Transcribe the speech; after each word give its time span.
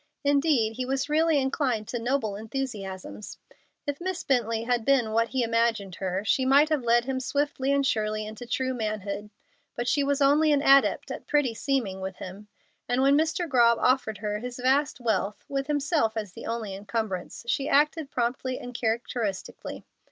Indeed, 0.23 0.77
he 0.77 0.83
was 0.87 1.09
really 1.09 1.37
inclined 1.37 1.87
to 1.89 1.99
noble 1.99 2.35
enthusiasms. 2.35 3.37
If 3.85 4.01
Miss 4.01 4.23
Bently 4.23 4.65
had 4.65 4.83
been 4.83 5.11
what 5.11 5.27
he 5.27 5.43
imagined 5.43 5.93
her, 5.97 6.23
she 6.25 6.43
might 6.43 6.69
have 6.69 6.81
led 6.83 7.05
him 7.05 7.19
swiftly 7.19 7.71
and 7.71 7.85
surely 7.85 8.25
into 8.25 8.47
true 8.47 8.73
manhood; 8.73 9.29
but 9.75 9.87
she 9.87 10.03
was 10.03 10.19
only 10.19 10.51
an 10.51 10.63
adept 10.63 11.11
at 11.11 11.27
pretty 11.27 11.53
seeming 11.53 12.01
with 12.01 12.15
him, 12.15 12.47
and 12.89 13.03
when 13.03 13.15
Mr. 13.15 13.47
Grobb 13.47 13.77
offered 13.77 14.17
her 14.17 14.39
his 14.39 14.57
vast 14.57 14.99
wealth, 14.99 15.45
with 15.47 15.67
himself 15.67 16.17
as 16.17 16.33
the 16.33 16.47
only 16.47 16.73
incumbrance, 16.73 17.45
she 17.47 17.69
acted 17.69 18.09
promptly 18.09 18.57
and 18.57 18.73
characteristically. 18.73 19.85